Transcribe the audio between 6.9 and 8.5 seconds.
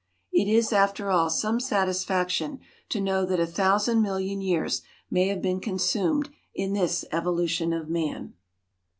evolution of man.